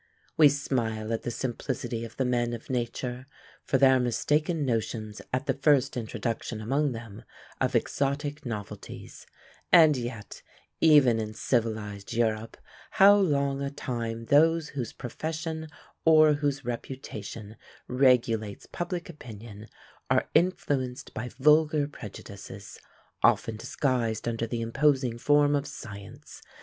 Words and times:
We 0.35 0.49
smile 0.49 1.13
at 1.13 1.21
the 1.21 1.29
simplicity 1.29 2.03
of 2.03 2.17
the 2.17 2.25
men 2.25 2.53
of 2.53 2.71
nature, 2.71 3.27
for 3.63 3.77
their 3.77 3.99
mistaken 3.99 4.65
notions 4.65 5.21
at 5.31 5.45
the 5.45 5.53
first 5.53 5.95
introduction 5.95 6.59
among 6.59 6.93
them 6.93 7.23
of 7.59 7.75
exotic 7.75 8.43
novelties; 8.43 9.27
and 9.71 9.95
yet, 9.95 10.41
even 10.79 11.19
in 11.19 11.35
civilised 11.35 12.13
Europe, 12.13 12.57
how 12.93 13.15
long 13.15 13.61
a 13.61 13.69
time 13.69 14.25
those 14.25 14.69
whose 14.69 14.91
profession 14.91 15.67
or 16.03 16.33
whose 16.33 16.65
reputation 16.65 17.55
regulates 17.87 18.65
public 18.65 19.07
opinion 19.07 19.67
are 20.09 20.29
influenced 20.33 21.13
by 21.13 21.29
vulgar 21.29 21.87
prejudices, 21.87 22.79
often 23.21 23.55
disguised 23.55 24.27
under 24.27 24.47
the 24.47 24.61
imposing 24.61 25.19
form 25.19 25.53
of 25.55 25.67
science! 25.67 26.41